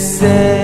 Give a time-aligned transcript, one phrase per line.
[0.00, 0.59] say